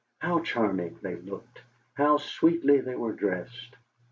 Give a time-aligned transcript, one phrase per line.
[0.17, 1.61] How charming they looked,
[1.93, 3.75] how sweetly they were dressed!